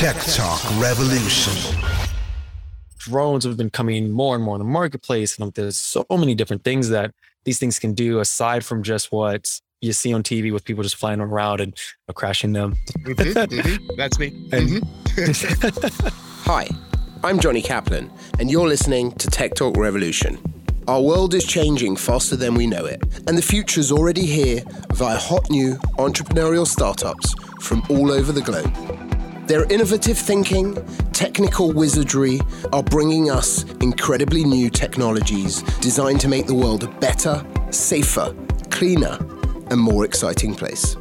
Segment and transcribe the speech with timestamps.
[0.00, 1.52] Tech Talk Revolution.
[2.96, 6.64] drones have been coming more and more in the marketplace and there's so many different
[6.64, 7.12] things that
[7.44, 10.96] these things can do aside from just what you see on TV with people just
[10.96, 11.76] flying around and
[12.14, 12.76] crashing them.
[13.04, 14.28] That's me.
[14.52, 16.08] And- mm-hmm.
[16.50, 16.66] Hi,
[17.22, 20.38] I'm Johnny Kaplan, and you're listening to Tech Talk Revolution.
[20.88, 24.62] Our world is changing faster than we know it, and the future's already here
[24.94, 29.09] via hot new entrepreneurial startups from all over the globe.
[29.50, 30.76] Their innovative thinking,
[31.10, 32.40] technical wizardry
[32.72, 38.32] are bringing us incredibly new technologies designed to make the world a better, safer,
[38.70, 39.18] cleaner,
[39.72, 40.94] and more exciting place.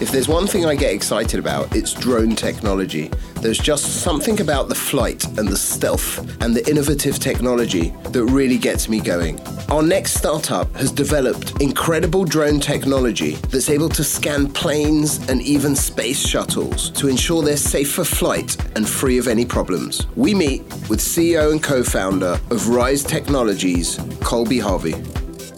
[0.00, 3.10] If there's one thing I get excited about, it's drone technology.
[3.46, 8.58] There's just something about the flight and the stealth and the innovative technology that really
[8.58, 9.38] gets me going.
[9.70, 15.76] Our next startup has developed incredible drone technology that's able to scan planes and even
[15.76, 20.08] space shuttles to ensure they're safe for flight and free of any problems.
[20.16, 25.15] We meet with CEO and co founder of Rizse Technologies, Colby Harvey.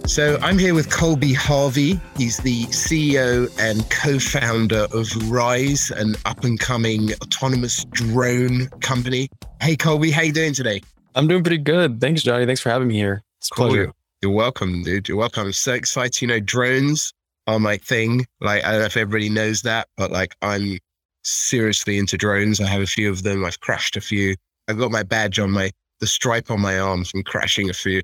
[0.09, 2.01] So I'm here with Colby Harvey.
[2.17, 9.29] He's the CEO and co-founder of Rizse, an up-and-coming autonomous drone company.
[9.61, 10.81] Hey, Colby, how you doing today?
[11.15, 12.01] I'm doing pretty good.
[12.01, 12.47] Thanks, Johnny.
[12.47, 13.23] Thanks for having me here.
[13.37, 13.93] It's a pleasure.
[14.23, 15.09] You're welcome, dude.
[15.09, 15.45] You're welcome.
[15.45, 16.23] I'm so excited.
[16.23, 17.13] You know, drones
[17.47, 18.27] are my thing.
[18.41, 20.79] Like, I don't know if everybody knows that, but like, I'm
[21.23, 22.63] seriously into drones.
[22.63, 23.45] I have a few of them.
[23.45, 24.37] I've crashed a few.
[24.69, 25.71] I've got my badge on my,
[26.01, 28.01] the stripe on my arm from crashing a few.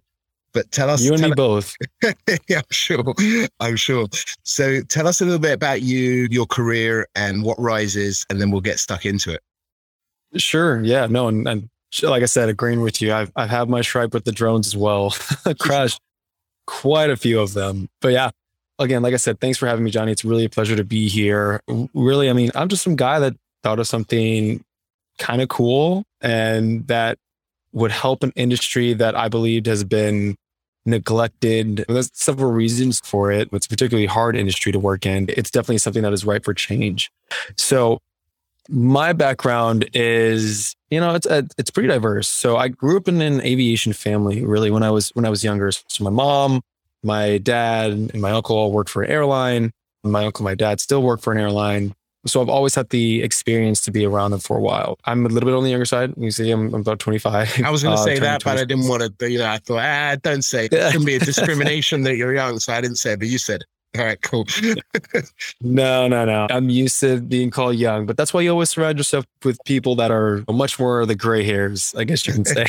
[0.54, 1.76] But tell us, You and me both.
[2.48, 3.14] yeah, I'm sure.
[3.58, 4.06] I'm sure.
[4.44, 8.52] So tell us a little bit about you, your career, and what rises, and then
[8.52, 9.40] we'll get stuck into it.
[10.36, 10.80] Sure.
[10.82, 11.06] Yeah.
[11.06, 11.28] No.
[11.28, 11.68] And, and
[12.02, 14.76] like I said, agreeing with you, I've, I've had my stripe with the drones as
[14.76, 15.14] well.
[15.58, 16.00] Crashed
[16.66, 17.88] quite a few of them.
[18.00, 18.30] But yeah,
[18.78, 20.12] again, like I said, thanks for having me, Johnny.
[20.12, 21.60] It's really a pleasure to be here.
[21.94, 24.64] Really, I mean, I'm just some guy that thought of something
[25.18, 27.18] kind of cool and that
[27.72, 30.36] would help an industry that I believed has been
[30.86, 31.84] neglected.
[31.88, 33.48] There's several reasons for it.
[33.52, 35.26] It's a particularly hard industry to work in.
[35.28, 37.10] It's definitely something that is ripe for change.
[37.56, 38.00] So
[38.68, 41.26] my background is, you know, it's
[41.58, 42.28] it's pretty diverse.
[42.28, 45.44] So I grew up in an aviation family really when I was when I was
[45.44, 45.70] younger.
[45.72, 46.62] So my mom,
[47.02, 49.72] my dad, and my uncle all worked for an airline.
[50.02, 51.94] My uncle, my dad still work for an airline.
[52.26, 54.98] So I've always had the experience to be around them for a while.
[55.04, 56.14] I'm a little bit on the younger side.
[56.16, 57.62] You see, I'm, I'm about 25.
[57.64, 59.30] I was going to uh, say that, but I didn't want to.
[59.30, 60.66] You know, I thought, ah, don't say.
[60.66, 63.12] It can be a discrimination that you're young, so I didn't say.
[63.12, 63.64] it, But you said.
[63.96, 64.46] All right, cool.
[65.60, 66.46] No, no, no.
[66.50, 69.94] I'm used to being called young, but that's why you always surround yourself with people
[69.96, 72.66] that are much more the gray hairs, I guess you can say,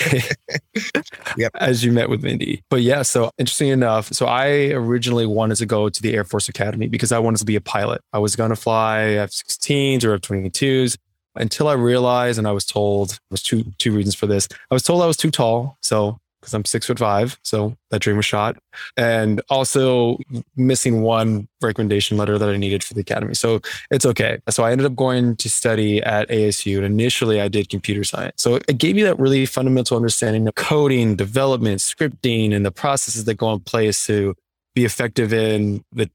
[1.37, 1.51] Yep.
[1.55, 2.63] as you met with Mindy.
[2.69, 4.07] But yeah, so interesting enough.
[4.13, 7.45] So I originally wanted to go to the Air Force Academy because I wanted to
[7.45, 8.01] be a pilot.
[8.13, 10.97] I was going to fly F 16s or F 22s
[11.35, 14.47] until I realized, and I was told, there's two, two reasons for this.
[14.71, 15.77] I was told I was too tall.
[15.81, 17.39] So, because I'm six foot five.
[17.41, 18.55] So that dream was shot.
[18.97, 20.19] And also
[20.55, 23.33] missing one recommendation letter that I needed for the academy.
[23.33, 24.37] So it's okay.
[24.49, 26.77] So I ended up going to study at ASU.
[26.77, 28.43] And initially I did computer science.
[28.43, 33.25] So it gave me that really fundamental understanding of coding, development, scripting, and the processes
[33.25, 34.35] that go in place to
[34.75, 36.11] be effective in the,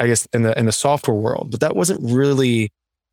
[0.00, 1.52] I guess, in the in the software world.
[1.52, 2.72] But that wasn't really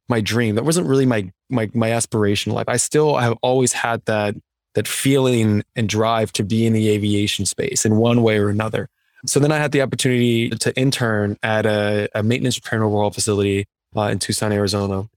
[0.09, 0.55] my dream.
[0.55, 2.67] That wasn't really my my my aspiration life.
[2.67, 4.35] I still have always had that
[4.77, 8.87] that feeling and drive to be in the aviation space in one way or another.
[9.25, 13.09] So then I had the opportunity to intern at a, a maintenance repair and overhaul
[13.09, 13.65] facility
[13.95, 15.09] uh, in Tucson, Arizona,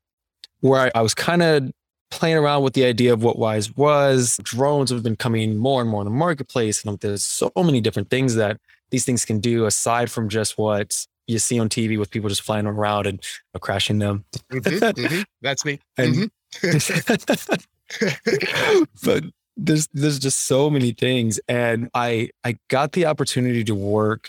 [0.60, 1.70] where I, I was kind of
[2.10, 4.40] playing around with the idea of what Rizse was.
[4.42, 8.08] Drones have been coming more and more in the marketplace, and there's so many different
[8.08, 8.58] things that
[8.88, 12.40] these things can do aside from just what you see on TV with people just
[12.40, 13.22] flying around and
[13.60, 14.24] crashing them.
[14.50, 15.22] Mm-hmm, mm-hmm.
[15.42, 15.80] That's me.
[15.98, 17.56] And, mm-hmm.
[19.04, 19.24] but
[19.60, 24.28] there's there's just so many things, and I I got the opportunity to work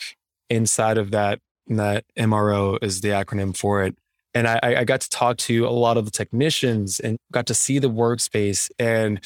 [0.50, 3.96] inside of that that MRO is the acronym for it.
[4.34, 7.54] And I, I got to talk to a lot of the technicians and got to
[7.54, 8.70] see the workspace.
[8.80, 9.20] And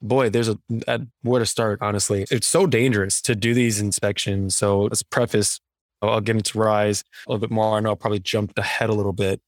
[0.00, 0.58] boy, there's a,
[0.88, 2.26] a where to start, honestly.
[2.30, 4.56] It's so dangerous to do these inspections.
[4.56, 5.60] So, as a preface,
[6.02, 7.76] I'll get into Rizse a little bit more.
[7.76, 9.40] I know I'll probably jump ahead a little bit.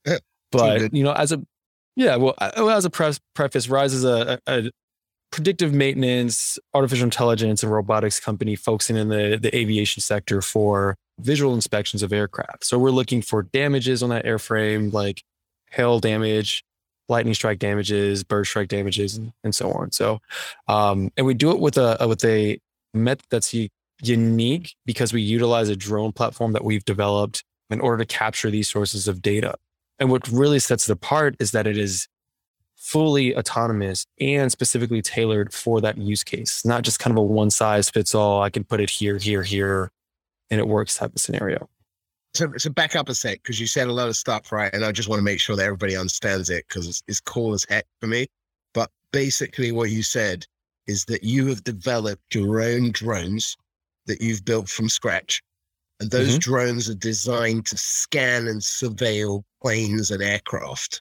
[0.50, 1.42] But, you know, as a,
[1.96, 4.70] yeah, well, as a pre- preface, Rizse is a, a,
[5.32, 11.54] predictive maintenance, artificial intelligence, and robotics company focusing in the, the aviation sector for visual
[11.54, 12.64] inspections of aircraft.
[12.64, 15.24] So we're looking for damages on that airframe, like
[15.70, 16.62] hail damage,
[17.08, 19.90] lightning strike damages, bird strike damages, and, and so on.
[19.90, 20.20] So,
[20.68, 22.58] um, and we do it with a with a
[22.94, 23.54] method that's
[24.02, 28.68] unique because we utilize a drone platform that we've developed in order to capture these
[28.68, 29.54] sources of data.
[29.98, 32.06] And what really sets it apart is that it is
[32.82, 37.48] fully autonomous and specifically tailored for that use case, not just kind of a one
[37.48, 38.42] size fits all.
[38.42, 39.92] I can put it here, here, here,
[40.50, 41.68] and it works type of scenario.
[42.34, 44.72] So, so back up a sec because you said a lot of stuff, right?
[44.74, 47.54] And I just want to make sure that everybody understands it because it's, it's cool
[47.54, 48.26] as heck for me.
[48.74, 50.44] But basically, what you said
[50.88, 53.56] is that you have developed your own drones
[54.06, 55.40] that you've built from scratch.
[56.00, 56.38] And those mm-hmm.
[56.38, 61.00] drones are designed to scan and surveil planes and aircraft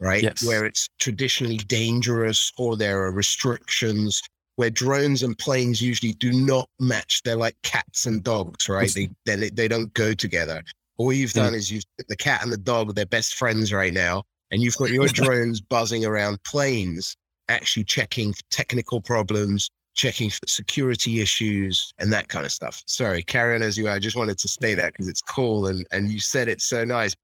[0.00, 0.22] right?
[0.22, 0.44] Yes.
[0.44, 4.22] Where it's traditionally dangerous or there are restrictions
[4.56, 7.22] where drones and planes usually do not match.
[7.22, 8.90] They're like cats and dogs, right?
[8.92, 10.62] They, they, they don't go together.
[10.96, 11.56] All you've done mm.
[11.56, 14.22] is you've the cat and the dog, they're best friends right now.
[14.50, 17.16] And you've got your drones buzzing around planes,
[17.48, 22.82] actually checking technical problems, checking for security issues and that kind of stuff.
[22.86, 23.94] Sorry, carry on as you are.
[23.94, 26.84] I just wanted to say that because it's cool and, and you said it so
[26.84, 27.14] nice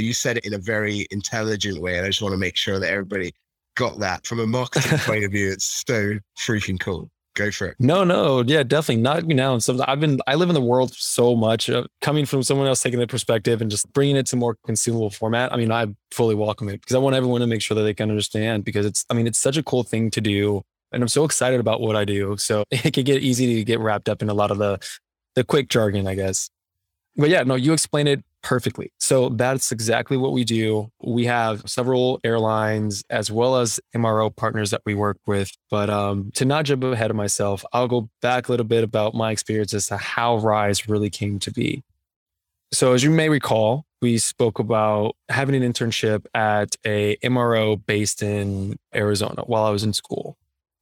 [0.00, 1.96] you said it in a very intelligent way.
[1.96, 3.32] And I just want to make sure that everybody
[3.76, 5.50] got that from a marketing point of view.
[5.50, 7.10] It's so freaking cool.
[7.34, 7.76] Go for it.
[7.78, 9.56] No, no, yeah, definitely not me now.
[9.58, 11.70] So I've been, I live in the world so much.
[11.70, 15.08] Uh, coming from someone else taking the perspective and just bringing it to more consumable
[15.08, 15.50] format.
[15.50, 17.94] I mean, I fully welcome it because I want everyone to make sure that they
[17.94, 20.60] can understand because it's, I mean, it's such a cool thing to do,
[20.92, 22.36] and I'm so excited about what I do.
[22.36, 24.78] So it can get easy to get wrapped up in a lot of the,
[25.34, 26.50] the quick jargon, I guess.
[27.16, 28.92] But yeah, no, you explained it perfectly.
[28.98, 30.90] So that's exactly what we do.
[31.02, 35.50] We have several airlines as well as MRO partners that we work with.
[35.70, 39.14] But um, to not jump ahead of myself, I'll go back a little bit about
[39.14, 41.82] my experience as to how Rizse really came to be.
[42.72, 48.22] So as you may recall, we spoke about having an internship at a MRO based
[48.22, 50.36] in Arizona while I was in school.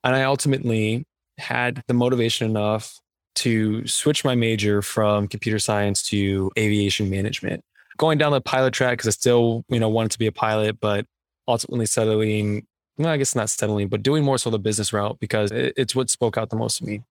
[0.04, 1.04] And I ultimately
[1.38, 2.99] had the motivation enough
[3.36, 7.64] to switch my major from computer science to aviation management.
[7.96, 10.80] Going down the pilot track because I still, you know, wanted to be a pilot,
[10.80, 11.06] but
[11.46, 12.66] ultimately settling,
[12.96, 16.10] well, I guess not settling, but doing more so the business route because it's what
[16.10, 17.02] spoke out the most to me.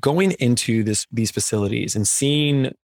[0.00, 2.74] Going into this these facilities and seeing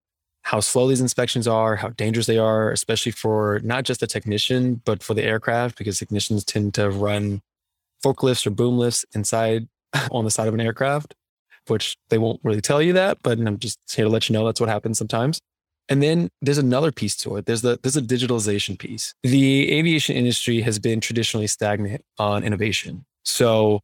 [0.41, 4.81] how slow these inspections are, how dangerous they are, especially for not just the technician,
[4.85, 7.41] but for the aircraft, because technicians tend to run
[8.03, 9.67] forklifts or boom lifts inside
[10.11, 11.15] on the side of an aircraft
[11.67, 14.45] which they won't really tell you that, but I'm just here to let you know
[14.45, 15.39] that's what happens sometimes.
[15.87, 17.45] And then there's another piece to it.
[17.45, 19.13] There's the there's a digitalization piece.
[19.23, 23.05] The aviation industry has been traditionally stagnant on innovation.
[23.23, 23.81] So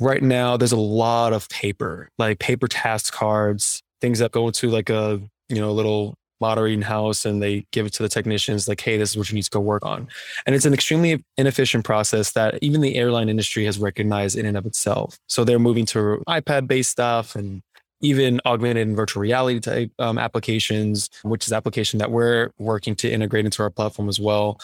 [0.00, 4.68] right now there's a lot of paper, like paper task cards, things that go into
[4.70, 8.80] like a you know little lottery house and they give it to the technicians like
[8.80, 10.08] hey this is what you need to go work on.
[10.44, 14.56] And it's an extremely inefficient process that even the airline industry has recognized in and
[14.56, 15.18] of itself.
[15.28, 17.62] So they're moving to ipad based stuff and
[18.02, 23.10] even augmented and virtual reality type um, applications which is application that we're working to
[23.10, 24.58] integrate into our platform as well.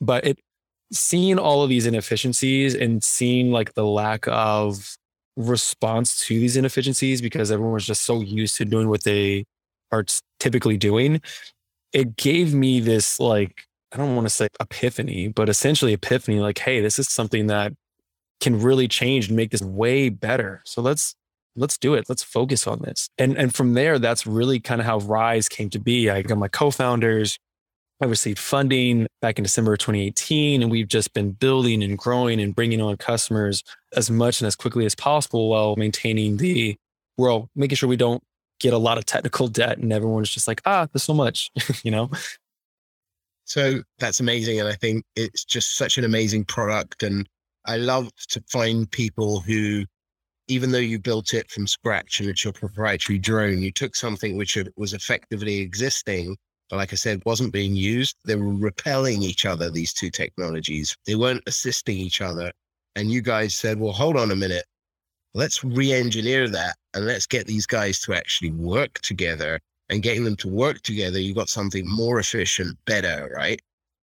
[0.00, 0.38] But it
[0.92, 4.96] seeing all of these inefficiencies and seeing like the lack of
[5.36, 9.44] response to these inefficiencies because everyone was just so used to doing what they
[9.92, 10.04] are
[10.40, 11.20] typically doing,
[11.92, 16.58] it gave me this like, I don't want to say epiphany, but essentially epiphany like,
[16.58, 17.72] hey, this is something that
[18.40, 20.62] can really change and make this way better.
[20.64, 21.14] So let's
[21.56, 22.08] let's do it.
[22.08, 23.08] Let's focus on this.
[23.18, 26.10] And and from there, that's really kind of how Rizse came to be.
[26.10, 27.38] I got my co-founders.
[28.00, 32.40] I received funding back in December of 2018, and we've just been building and growing
[32.40, 33.64] and bringing on customers
[33.96, 36.76] as much and as quickly as possible while maintaining the
[37.16, 38.22] well, making sure we don't
[38.60, 41.50] get a lot of technical debt and everyone's just like, ah, there's so much,
[41.82, 42.10] you know?
[43.44, 44.60] So that's amazing.
[44.60, 47.02] And I think it's just such an amazing product.
[47.02, 47.28] And
[47.64, 49.84] I love to find people who
[50.48, 54.36] even though you built it from scratch and it's your proprietary drone, you took something
[54.36, 56.36] which was effectively existing,
[56.70, 58.16] but like I said, wasn't being used.
[58.24, 60.96] They were repelling each other, these two technologies.
[61.06, 62.50] They weren't assisting each other.
[62.96, 64.64] And you guys said, well, hold on a minute.
[65.34, 69.60] Let's re engineer that and let's get these guys to actually work together.
[69.90, 73.58] And getting them to work together, you've got something more efficient, better, right?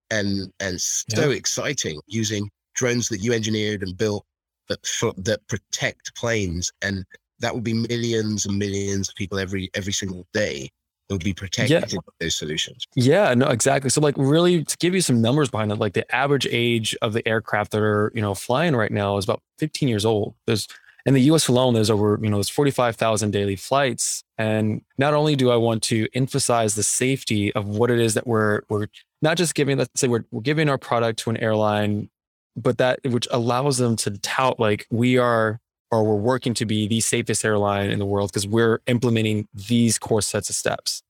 [0.10, 1.36] And and so yeah.
[1.36, 4.26] exciting using drones that you engineered and built
[4.68, 7.06] that for, that protect planes, and
[7.40, 10.70] that would be millions and millions of people every every single day
[11.08, 12.00] that would be protected yeah.
[12.20, 12.86] those solutions.
[12.96, 13.90] Yeah, no, exactly.
[13.90, 17.14] So like really to give you some numbers behind it, like the average age of
[17.14, 20.34] the aircraft that are, you know, flying right now is about 15 years old.
[20.48, 20.68] There's
[21.06, 24.24] in the US alone, there's over, you know, there's 45,000 daily flights.
[24.38, 28.26] And not only do I want to emphasize the safety of what it is that
[28.26, 28.88] we're, we're
[29.22, 32.10] not just giving, let's say we're, we're giving our product to an airline
[32.56, 35.60] but that which allows them to tout like we are
[35.92, 40.00] or we're working to be the safest airline in the world because we're implementing these
[40.00, 41.02] core sets of steps.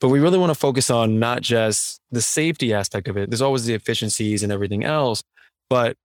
[0.00, 3.30] But we really want to focus on not just the safety aspect of it.
[3.30, 5.22] There's always the efficiencies and everything else,
[5.68, 5.96] but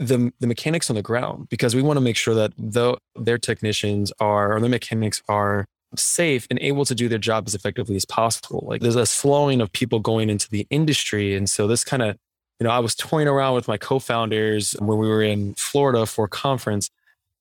[0.00, 3.38] the the mechanics on the ground because we want to make sure that the, their
[3.38, 7.96] technicians are or the mechanics are safe and able to do their job as effectively
[7.96, 8.64] as possible.
[8.66, 12.16] Like there's a slowing of people going into the industry, and so this kind of
[12.58, 16.26] you know, I was toying around with my co-founders when we were in Florida for
[16.26, 16.90] a conference,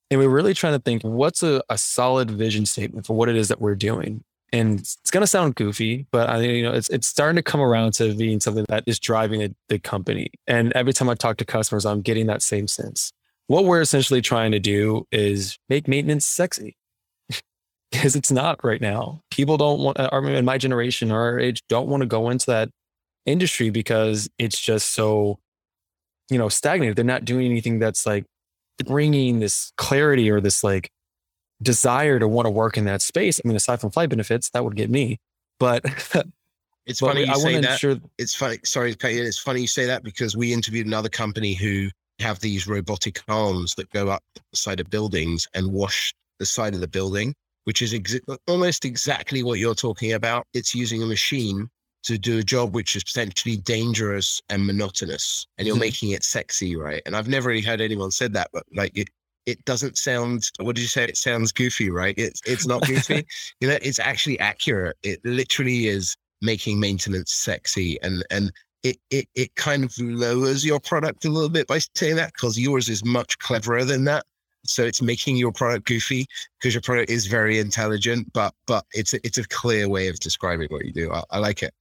[0.10, 3.28] and we were really trying to think what's a, a solid vision statement for what
[3.28, 4.24] it is that we're doing.
[4.52, 7.62] And it's going to sound goofy, but I, you know, it's it's starting to come
[7.62, 10.32] around to being something that is driving the, the company.
[10.48, 13.12] And every time I talk to customers, I'm getting that same sense.
[13.48, 16.78] What we're essentially trying to do is make maintenance sexy
[17.92, 19.22] because it's not right now.
[19.32, 22.30] People don't want, uh, or in my generation or our age, don't want to go
[22.30, 22.70] into that
[23.26, 25.40] industry because it's just so,
[26.30, 26.96] you know, stagnant.
[26.96, 28.26] They're not doing anything that's like
[28.86, 30.90] bringing this clarity or this like
[31.62, 33.40] desire to want to work in that space.
[33.44, 35.20] I mean, aside from flight benefits, that would get me.
[35.60, 35.84] But
[36.86, 37.72] it's funny you I say that.
[37.72, 37.98] Ensure...
[38.18, 38.58] It's funny.
[38.64, 41.90] Sorry, it's funny you say that because we interviewed another company who
[42.20, 46.74] have these robotic arms that go up the side of buildings and wash the side
[46.74, 50.46] of the building, which is ex- almost exactly what you're talking about.
[50.54, 51.70] It's using a machine
[52.04, 55.82] to do a job which is potentially dangerous and monotonous and you're mm-hmm.
[55.82, 59.10] making it sexy right and i've never really heard anyone said that but like it
[59.50, 61.06] it doesn't sound what did you say?
[61.06, 62.16] It sounds goofy right?
[62.18, 63.26] It's it's not goofy?
[63.60, 64.98] You know it's actually accurate.
[65.04, 68.52] It literally is making maintenance sexy and and
[68.84, 72.58] it, it it kind of lowers your product a little bit by saying that because
[72.58, 74.26] yours is much cleverer than that.
[74.66, 76.26] So it's making your product goofy
[76.60, 80.20] because your product is very intelligent but but it's a, it's a clear way of
[80.20, 81.12] describing what you do.
[81.12, 81.74] I, I like it.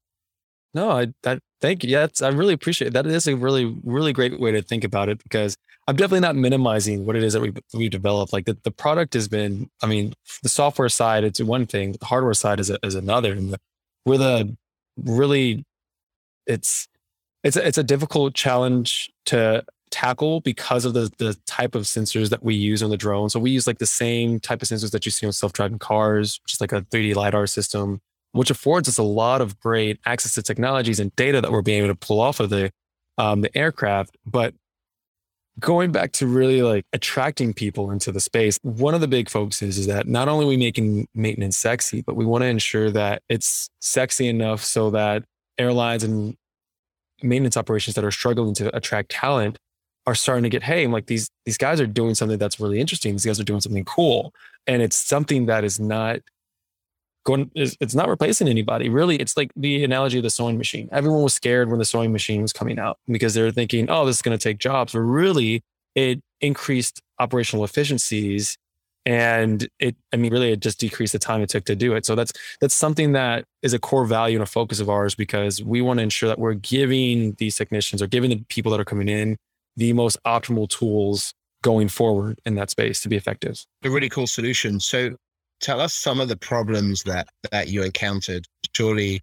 [0.74, 1.90] No, I that thank you.
[1.90, 2.94] Yeah, I really appreciate it.
[2.94, 3.06] that.
[3.06, 7.06] Is a really really great way to think about it because I'm definitely not minimizing
[7.06, 8.32] what it is that we we developed.
[8.32, 9.70] Like the, the product has been.
[9.82, 13.32] I mean, the software side it's one thing, the hardware side is a, is another.
[13.32, 13.60] And the,
[14.04, 14.56] we're the
[15.02, 15.64] really
[16.46, 16.88] it's
[17.44, 22.28] it's a, it's a difficult challenge to tackle because of the the type of sensors
[22.30, 23.30] that we use on the drone.
[23.30, 25.78] So we use like the same type of sensors that you see on self driving
[25.78, 28.00] cars, just like a 3D lidar system
[28.32, 31.84] which affords us a lot of great access to technologies and data that we're being
[31.84, 32.70] able to pull off of the
[33.16, 34.16] um, the aircraft.
[34.26, 34.54] But
[35.58, 39.78] going back to really like attracting people into the space, one of the big focuses
[39.78, 43.22] is that not only are we making maintenance sexy, but we want to ensure that
[43.28, 45.24] it's sexy enough so that
[45.58, 46.36] airlines and
[47.22, 49.58] maintenance operations that are struggling to attract talent
[50.06, 52.80] are starting to get, hey, I'm like these these guys are doing something that's really
[52.80, 53.12] interesting.
[53.12, 54.32] These guys are doing something cool.
[54.66, 56.20] And it's something that is not
[57.28, 59.16] going it's not replacing anybody really.
[59.16, 60.88] It's like the analogy of the sewing machine.
[60.90, 64.16] Everyone was scared when the sewing machine was coming out because they're thinking oh this
[64.16, 64.94] is going to take jobs.
[64.94, 65.62] But really
[65.94, 68.56] it increased operational efficiencies
[69.04, 72.06] and it i mean really it just decreased the time it took to do it.
[72.06, 75.62] So that's that's something that is a core value and a focus of ours because
[75.62, 78.86] we want to ensure that we're giving these technicians or giving the people that are
[78.86, 79.36] coming in
[79.76, 83.64] the most optimal tools going forward in that space to be effective.
[83.84, 84.80] A really cool solution.
[84.80, 85.16] So
[85.60, 88.46] tell us some of the problems that that you encountered.
[88.74, 89.22] Surely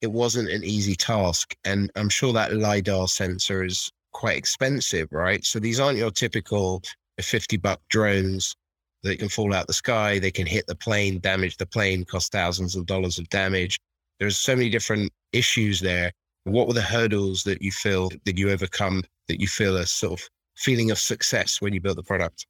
[0.00, 5.44] it wasn't an easy task, and I'm sure that lidar sensor is quite expensive, right?
[5.44, 6.82] So these aren't your typical
[7.20, 8.54] 50 buck drones
[9.02, 10.18] that can fall out the sky.
[10.18, 13.78] They can hit the plane, damage the plane, cost thousands of dollars of damage.
[14.18, 16.12] There's so many different issues there.
[16.44, 20.20] What were the hurdles that you feel that you overcome that you feel a sort
[20.20, 22.46] of feeling of success when you built the product?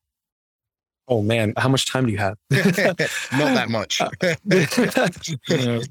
[1.08, 2.36] Oh man, how much time do you have?
[2.50, 4.00] Not that much.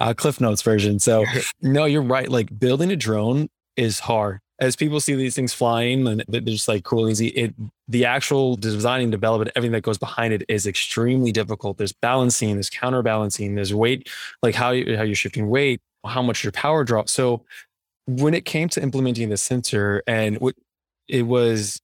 [0.00, 0.98] uh, Cliff Notes version.
[0.98, 1.24] So
[1.60, 2.28] no, you're right.
[2.28, 4.40] Like building a drone is hard.
[4.60, 7.54] as people see these things flying and they're just like cool and easy, it
[7.88, 11.76] the actual designing, development, everything that goes behind it is extremely difficult.
[11.76, 14.08] There's balancing, there's counterbalancing, there's weight,
[14.42, 17.12] like how you, how you're shifting weight, how much your power drops.
[17.12, 17.44] So
[18.06, 20.54] when it came to implementing the sensor, and what
[21.08, 21.80] it was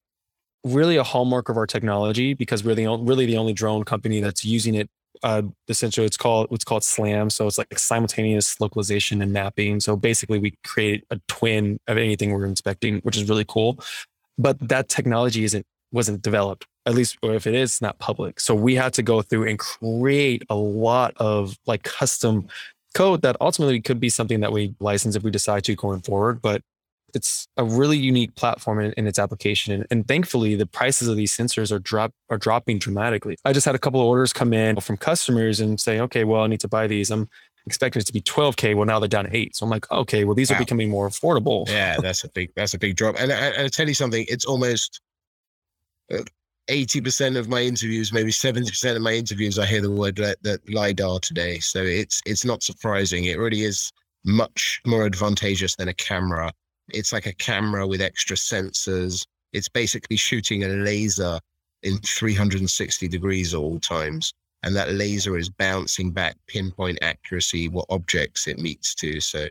[0.64, 4.20] really a hallmark of our technology because we're the only, really the only drone company
[4.20, 4.90] that's using it
[5.22, 7.30] uh, essentially it's called what's called SLAM.
[7.30, 9.80] So it's like simultaneous localization and mapping.
[9.80, 13.78] So basically, we create a twin of anything we're inspecting, which is really cool.
[14.38, 18.40] But that technology isn't wasn't developed, at least, or if it is, it's not public.
[18.40, 22.48] So we had to go through and create a lot of like custom
[22.94, 26.40] code that ultimately could be something that we license if we decide to going forward.
[26.40, 26.62] But
[27.14, 29.72] it's a really unique platform in, in its application.
[29.72, 33.36] And, and, thankfully, the prices of these sensors are drop are dropping dramatically.
[33.44, 36.42] I just had a couple of orders come in from customers and say, okay, well,
[36.42, 37.10] I need to buy these.
[37.10, 37.28] I'm
[37.66, 38.74] expecting it to be 12k.
[38.74, 39.56] Well, now they're down to eight.
[39.56, 40.56] So I'm like, okay, well, these wow.
[40.56, 41.68] are becoming more affordable.
[41.68, 43.16] Yeah, that's a big that's a big drop.
[43.18, 45.00] And I, I tell you something, it's almost.
[46.12, 46.22] Uh,
[46.68, 50.60] 80% of my interviews, maybe 70% of my interviews, I hear the word that, that
[50.72, 51.58] LiDAR today.
[51.58, 53.24] So it's it's not surprising.
[53.24, 53.90] It really is
[54.24, 56.52] much more advantageous than a camera
[56.94, 59.26] it's like a camera with extra sensors.
[59.52, 61.40] It's basically shooting a laser
[61.82, 64.32] in 360 degrees all times.
[64.62, 69.20] And that laser is bouncing back pinpoint accuracy, what objects it meets to.
[69.20, 69.48] So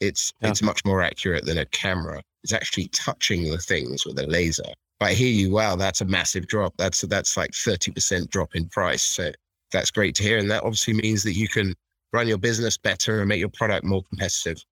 [0.00, 0.50] it's yeah.
[0.50, 2.22] it's much more accurate than a camera.
[2.44, 4.64] It's actually touching the things with a laser.
[5.00, 6.74] But I hear you, wow, that's a massive drop.
[6.76, 9.02] That's that's like 30% drop in price.
[9.02, 9.32] So
[9.72, 10.38] that's great to hear.
[10.38, 11.74] And that obviously means that you can
[12.12, 14.62] run your business better and make your product more competitive.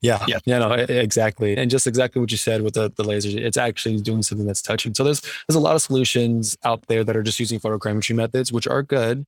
[0.00, 3.34] Yeah, yeah, yeah, no, exactly, and just exactly what you said with the the lasers.
[3.36, 4.94] It's actually doing something that's touching.
[4.94, 8.52] So there's there's a lot of solutions out there that are just using photogrammetry methods,
[8.52, 9.24] which are good.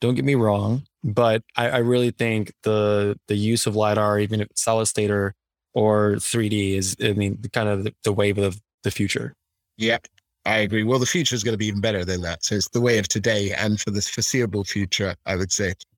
[0.00, 4.40] Don't get me wrong, but I, I really think the the use of lidar, even
[4.40, 5.34] if it's solid state or
[5.74, 9.34] or 3D, is I mean kind of the, the wave of the future.
[9.76, 9.98] Yeah,
[10.46, 10.84] I agree.
[10.84, 12.44] Well, the future is going to be even better than that.
[12.44, 15.74] So it's the way of today and for the foreseeable future, I would say.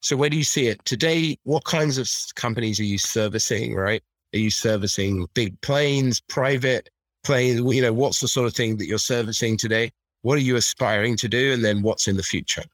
[0.00, 1.38] so where do you see it today?
[1.44, 3.74] What kinds of companies are you servicing?
[3.74, 4.02] Right?
[4.34, 6.90] Are you servicing big planes, private
[7.24, 7.60] planes?
[7.74, 9.90] You know, what's the sort of thing that you're servicing today?
[10.22, 12.64] What are you aspiring to do, and then what's in the future?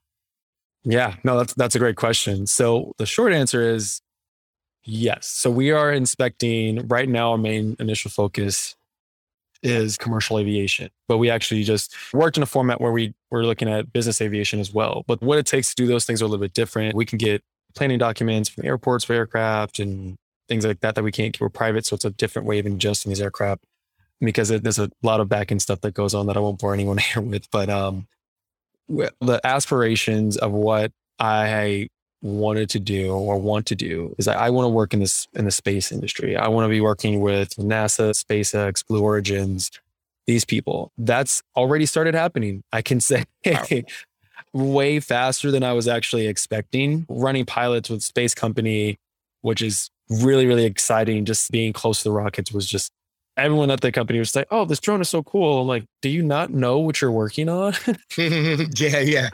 [0.84, 2.46] Yeah, no, that's that's a great question.
[2.46, 4.00] So the short answer is
[4.84, 5.26] yes.
[5.26, 7.32] So we are inspecting right now.
[7.32, 8.76] Our main initial focus
[9.64, 13.68] is commercial aviation, but we actually just worked in a format where we were looking
[13.68, 15.04] at business aviation as well.
[15.06, 16.94] But what it takes to do those things are a little bit different.
[16.94, 17.42] We can get
[17.74, 20.16] planning documents from airports for aircraft and
[20.48, 21.40] things like that that we can't get.
[21.40, 23.64] We're private, so it's a different way of ingesting these aircraft
[24.20, 26.58] because it, there's a lot of back end stuff that goes on that I won't
[26.58, 27.50] bore anyone here with.
[27.50, 28.06] But um,
[28.88, 31.88] the aspirations of what I
[32.24, 35.28] wanted to do or want to do is I, I want to work in this
[35.34, 36.36] in the space industry.
[36.36, 39.70] I want to be working with NASA, SpaceX, Blue Origins,
[40.26, 40.90] these people.
[40.96, 42.64] That's already started happening.
[42.72, 43.24] I can say
[44.54, 47.04] way faster than I was actually expecting.
[47.10, 48.98] Running pilots with space company,
[49.42, 51.26] which is really, really exciting.
[51.26, 52.90] Just being close to the rockets was just
[53.36, 56.08] everyone at the company was like, "Oh, this drone is so cool." I'm like, "Do
[56.08, 57.74] you not know what you're working on?"
[58.16, 59.28] yeah, yeah.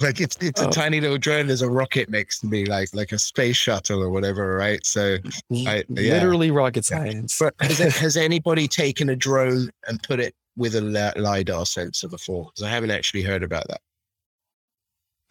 [0.00, 0.70] Like it's it's a oh.
[0.70, 1.46] tiny little drone.
[1.46, 4.84] There's a rocket next to me, like like a space shuttle or whatever, right?
[4.84, 5.16] So,
[5.52, 6.12] I, yeah.
[6.12, 7.38] literally rocket science.
[7.38, 12.44] But has, has, anybody taken a drone and put it with a lidar sensor before?
[12.44, 13.80] Because I haven't actually heard about that.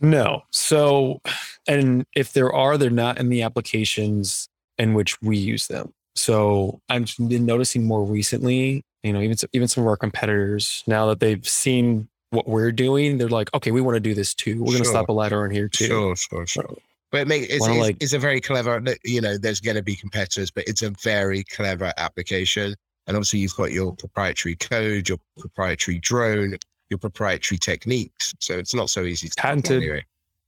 [0.01, 0.41] No.
[0.51, 1.21] So,
[1.67, 5.93] and if there are, they're not in the applications in which we use them.
[6.15, 11.06] So I've been noticing more recently, you know, even even some of our competitors now
[11.08, 14.59] that they've seen what we're doing, they're like, okay, we want to do this too.
[14.59, 15.85] We're going to stop a lidar on here too.
[15.87, 16.75] Sure, sure, sure.
[17.11, 19.75] But it make, it's, it's, like- it's a very clever, uh, you know, there's going
[19.77, 22.75] to be competitors, but it's a very clever application.
[23.07, 26.57] And obviously, you've got your proprietary code, your proprietary drone,
[26.89, 28.33] your proprietary techniques.
[28.39, 29.83] So it's not so easy to Patented.
[29.83, 30.05] Anyway.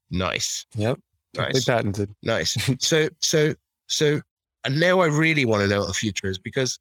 [0.10, 1.00] Nice, Yep.
[1.36, 2.10] Nice, patented.
[2.24, 2.58] nice.
[2.80, 3.54] so, so,
[3.88, 4.22] so,
[4.66, 6.80] and now I really want to know what the future is because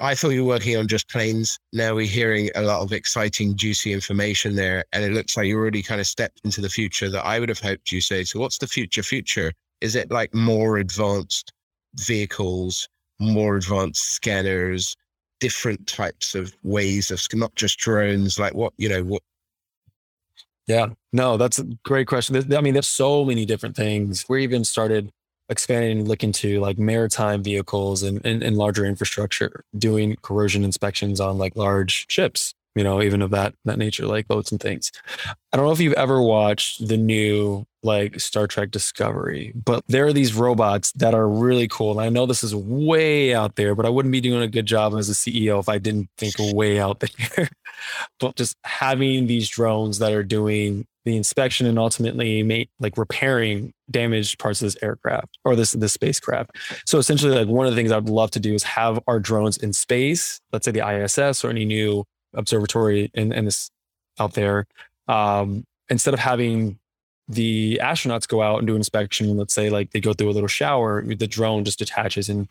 [0.00, 1.58] I thought you were working on just planes.
[1.72, 4.84] Now we're hearing a lot of exciting, juicy information there.
[4.92, 7.48] And it looks like you already kind of stepped into the future that I would
[7.48, 8.24] have hoped you say.
[8.24, 9.52] So what's the future future?
[9.80, 11.52] Is it like more advanced
[11.94, 14.96] vehicles, more advanced scanners,
[15.40, 19.22] different types of ways of not just drones, like what, you know, what
[20.66, 20.88] Yeah.
[21.12, 22.36] No, that's a great question.
[22.54, 24.26] I mean, there's so many different things.
[24.28, 25.10] We even started
[25.48, 31.20] expanding and looking to like maritime vehicles and, and, and larger infrastructure, doing corrosion inspections
[31.20, 34.92] on like large ships, you know, even of that that nature, like boats and things.
[35.52, 40.06] I don't know if you've ever watched the new like Star Trek Discovery, but there
[40.06, 41.92] are these robots that are really cool.
[41.92, 44.66] And I know this is way out there, but I wouldn't be doing a good
[44.66, 47.00] job as a CEO if I didn't think way out
[47.36, 47.48] there.
[48.20, 53.72] but just having these drones that are doing the inspection and ultimately make, like repairing
[53.90, 56.50] damaged parts of this aircraft or this this spacecraft.
[56.84, 59.56] So essentially, like one of the things I'd love to do is have our drones
[59.56, 63.70] in space, let's say the ISS or any new observatory in, in this
[64.18, 64.66] out there,
[65.06, 66.78] um, instead of having
[67.28, 70.48] the astronauts go out and do inspection, let's say like they go through a little
[70.48, 72.48] shower, the drone just attaches and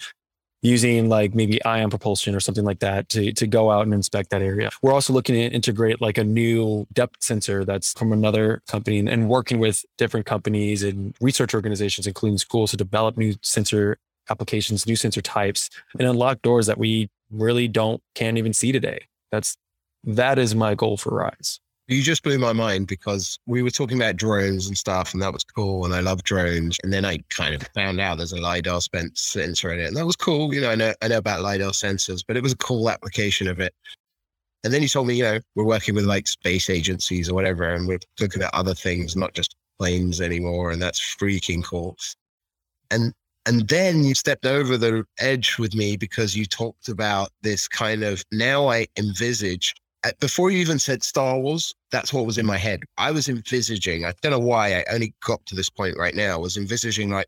[0.66, 4.32] using like maybe ion propulsion or something like that to, to go out and inspect
[4.32, 4.72] that area.
[4.82, 9.08] We're also looking to integrate like a new depth sensor that's from another company and,
[9.08, 13.98] and working with different companies and research organizations, including schools to develop new sensor
[14.32, 19.06] applications, new sensor types and unlock doors that we really don't, can't even see today.
[19.32, 19.58] That's,
[20.04, 21.60] that is my goal for Rizse.
[21.88, 25.32] You just blew my mind because we were talking about drones and stuff, and that
[25.32, 25.86] was cool.
[25.86, 26.78] And I love drones.
[26.84, 29.86] And then I kind of found out there's a LiDAR sensor in it.
[29.86, 30.52] And that was cool.
[30.54, 33.48] You know, I know, I know about LiDAR sensors, but it was a cool application
[33.48, 33.74] of it.
[34.64, 37.72] And then you told me, you know, we're working with like space agencies or whatever,
[37.72, 40.72] and we're looking at other things, not just planes anymore.
[40.72, 41.96] And that's freaking cool.
[42.90, 43.14] And
[43.46, 48.04] and then you stepped over the edge with me because you talked about this kind
[48.04, 52.46] of now I envisage Uh, before you even said Star Wars, that's what was in
[52.46, 52.82] my head.
[52.98, 56.36] I was envisaging, I don't know why I only got to this point right now,
[56.36, 57.26] I was envisaging like,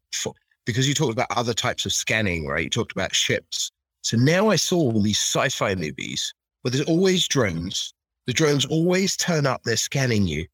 [0.64, 2.64] because you talked about other types of scanning, right?
[2.66, 3.72] You talked about ships.
[4.04, 7.96] So now I saw all these sci fi movies where there's always drones.
[8.28, 10.46] The drones always turn up, they're scanning you.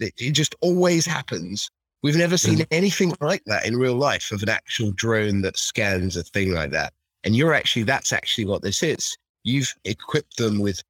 [0.00, 1.70] It, it just always happens.
[2.02, 2.74] We've never seen mm-hmm.
[2.74, 6.72] anything like that in real life of an actual drone that scans a thing like
[6.72, 6.92] that.
[7.24, 9.16] And you're actually, that's actually what this is.
[9.44, 10.82] You've equipped them with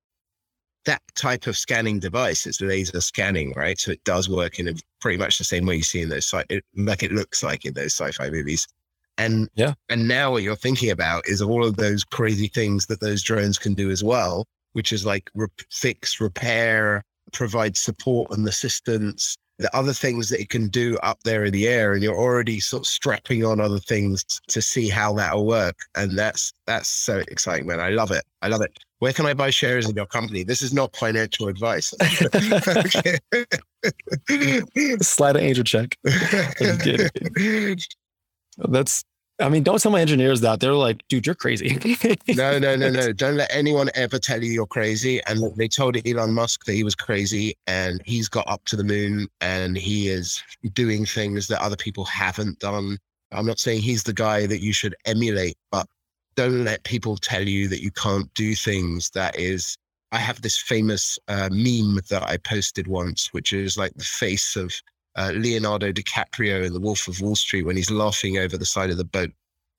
[0.87, 2.47] that type of scanning device.
[2.47, 3.79] It's laser scanning, right?
[3.79, 6.27] So it does work in a, pretty much the same way you see in those,
[6.27, 8.67] sci- it, like it looks like in those sci-fi movies.
[9.19, 9.75] And Yeah.
[9.91, 13.59] and now what you're thinking about is all of those crazy things that those drones
[13.59, 19.75] can do as well, which is like re- fix, repair, provide support and assistance, the
[19.77, 22.83] other things that it can do up there in the air, and you're already sort
[22.83, 25.77] of strapping on other things to see how that'll work.
[25.95, 27.79] And that's that's so exciting, man.
[27.79, 28.25] I love it.
[28.41, 28.79] I love it.
[29.01, 30.45] Where can I buy shares in your company?
[30.45, 31.89] This is not financial advice.
[35.01, 35.97] Slide an angel check.
[38.59, 39.03] That's,
[39.41, 40.61] I mean, don't tell my engineers that.
[40.61, 41.79] They're like, dude, you're crazy.
[42.29, 43.11] no, no, no, no.
[43.13, 45.23] Don't let anyone ever tell you you're crazy.
[45.27, 48.77] And look, they told Elon Musk that he was crazy and he's got up to
[48.77, 50.43] the moon and he is
[50.75, 52.99] doing things that other people haven't done.
[53.33, 55.87] I'm not saying he's the guy that you should emulate, but
[56.41, 59.77] don't let people tell you that you can't do things that is.
[60.11, 64.57] I have this famous uh, meme that I posted once, which is like the face
[64.57, 64.73] of
[65.17, 68.89] uh, Leonardo DiCaprio in The Wolf of Wall Street when he's laughing over the side
[68.89, 69.33] of the boat.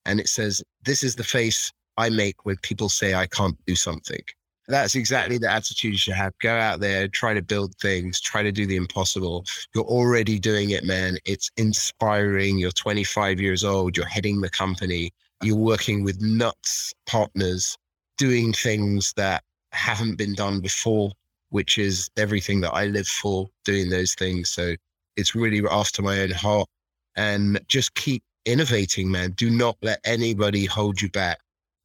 [0.05, 3.75] And it says, This is the face I make when people say I can't do
[3.75, 4.21] something.
[4.67, 6.37] That's exactly the attitude you should have.
[6.43, 9.45] Go out there, try to build things, try to do the impossible.
[9.73, 11.17] You're already doing it, man.
[11.25, 12.59] It's inspiring.
[12.59, 15.11] You're 25 years old, you're heading the company,
[15.43, 17.77] you're working with nuts partners,
[18.17, 21.11] doing things that haven't been done before,
[21.49, 24.49] which is everything that I live for, doing those things.
[24.49, 24.75] So
[25.17, 26.67] it's really after my own heart.
[27.15, 29.31] And just keep innovating, man.
[29.31, 31.39] Do not let anybody hold you back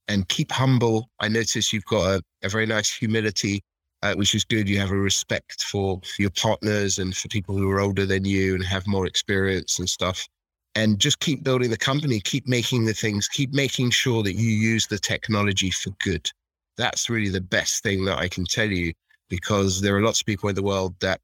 [0.09, 1.09] and keep humble.
[1.21, 3.63] I notice you've got a, a very nice humility,
[4.03, 4.69] uh, which is good.
[4.69, 8.25] You have a respect for, for your partners and for people who are older than
[8.25, 10.29] you and have more experience and stuff.
[10.77, 14.51] And just keep building the company, keep making the things, keep making sure that you
[14.51, 16.31] use the technology for good.
[16.77, 18.93] That's really the best thing that I can tell you
[19.31, 21.21] because there are lots of people in the world that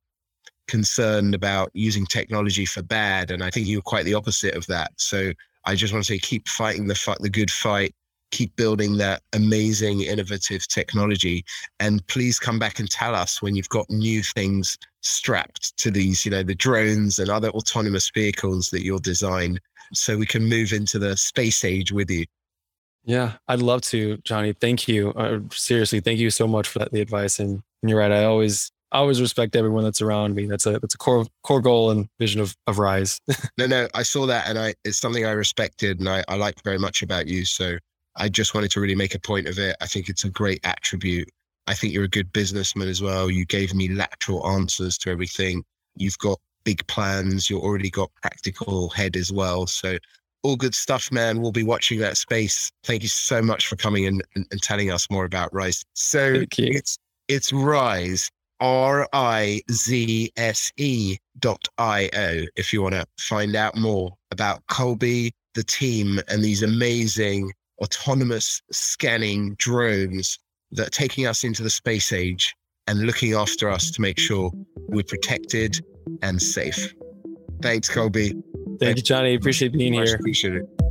[0.68, 3.30] concerned about using technology for bad.
[3.30, 4.92] And I think you're quite the opposite of that.
[4.96, 5.32] So
[5.66, 7.94] I just want to say, keep fighting the fight, the good fight.
[8.32, 11.44] Keep building that amazing, innovative technology,
[11.80, 16.24] and please come back and tell us when you've got new things strapped to these,
[16.24, 19.58] you know, the drones and other autonomous vehicles that you'll design,
[19.92, 22.24] so we can move into the space age with you.
[23.04, 24.52] Yeah, I'd love to, Johnny.
[24.52, 25.12] Thank you.
[25.12, 27.38] Uh, seriously, thank you so much for that, the advice.
[27.38, 28.12] And you're right.
[28.12, 30.46] I always I always respect everyone that's around me.
[30.46, 33.20] That's a that's a core core goal and vision of of Rizse.
[33.58, 36.62] no, no, I saw that and I it's something I respected and I, I like
[36.62, 37.44] very much about you.
[37.44, 37.78] So
[38.16, 39.76] I just wanted to really make a point of it.
[39.80, 41.28] I think it's a great attribute.
[41.66, 43.30] I think you're a good businessman as well.
[43.30, 45.64] You gave me lateral answers to everything.
[45.96, 47.48] You've got big plans.
[47.48, 49.66] You've already got practical head as well.
[49.66, 49.98] So
[50.42, 51.40] all good stuff, man.
[51.40, 52.70] We'll be watching that space.
[52.84, 55.84] Thank you so much for coming in and, and telling us more about Rizse.
[55.94, 56.98] So it's
[57.28, 58.28] it's Rizse
[58.60, 64.12] R I Z S E dot I O if you want to find out more
[64.30, 70.38] about Colby, the team, and these amazing autonomous scanning drones
[70.70, 72.54] that are taking us into the space age
[72.86, 74.50] and looking after us to make sure
[74.88, 75.84] we're protected
[76.22, 76.94] and safe.
[77.60, 78.34] Thanks, Colby.
[78.80, 79.34] Thank you, Johnny.
[79.34, 80.14] Appreciate being here.
[80.14, 80.81] Appreciate it.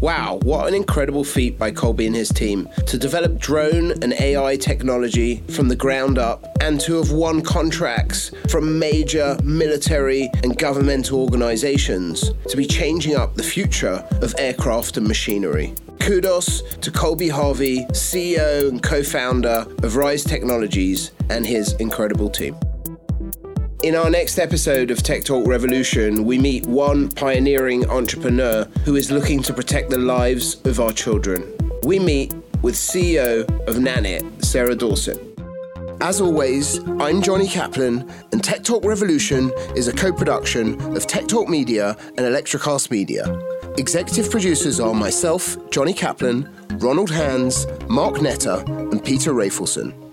[0.00, 4.56] Wow, what an incredible feat by Colby and his team to develop drone and AI
[4.56, 11.22] technology from the ground up and to have won contracts from major military and governmental
[11.22, 15.74] organizations to be changing up the future of aircraft and machinery.
[15.98, 22.54] Kudos to Colby Harvey, CEO and co founder of Rizse Technologies, and his incredible team.
[23.86, 29.12] In our next episode of Tech Talk Revolution, we meet one pioneering entrepreneur who is
[29.12, 31.56] looking to protect the lives of our children.
[31.84, 35.16] We meet with CEO of Nanit, Sarah Dawson.
[36.00, 41.28] As always, I'm Johnny Kaplan, and Tech Talk Revolution is a co production of Tech
[41.28, 43.24] Talk Media and Electrocast Media.
[43.78, 50.05] Executive producers are myself, Johnny Kaplan, Ronald Hands, Mark Netter, and Peter Rafelson.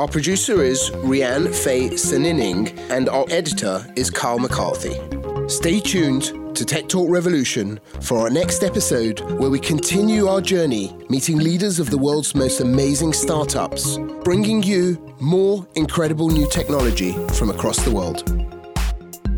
[0.00, 4.98] Our producer is Rianne Faye Senining, and our editor is Carl McCarthy.
[5.46, 10.96] Stay tuned to Tech Talk Revolution for our next episode, where we continue our journey
[11.10, 17.50] meeting leaders of the world's most amazing startups, bringing you more incredible new technology from
[17.50, 18.24] across the world.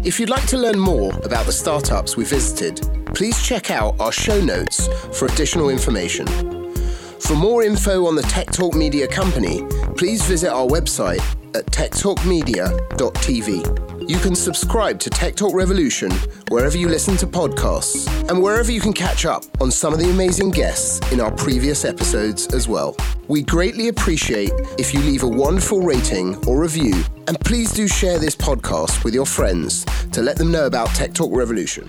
[0.06, 4.12] If you'd like to learn more about the startups we visited, please check out our
[4.12, 4.86] show notes
[5.18, 6.61] for additional information.
[7.22, 9.62] For more info on the Tech Talk Media Company,
[9.96, 11.22] please visit our website
[11.54, 14.10] at techtalkmedia.tv.
[14.10, 16.10] You can subscribe to Tech Talk Revolution
[16.48, 20.10] wherever you listen to podcasts and wherever you can catch up on some of the
[20.10, 22.96] amazing guests in our previous episodes as well.
[23.28, 28.18] We greatly appreciate if you leave a wonderful rating or review, and please do share
[28.18, 31.88] this podcast with your friends to let them know about Tech Talk Revolution.